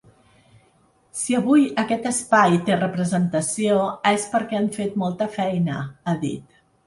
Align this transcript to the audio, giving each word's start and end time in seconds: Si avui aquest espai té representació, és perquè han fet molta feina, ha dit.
Si 1.23 1.35
avui 1.39 1.65
aquest 1.81 2.07
espai 2.11 2.57
té 2.69 2.77
representació, 2.79 3.77
és 4.15 4.27
perquè 4.33 4.59
han 4.61 4.71
fet 4.79 4.97
molta 5.05 5.29
feina, 5.37 5.77
ha 6.13 6.19
dit. 6.27 6.59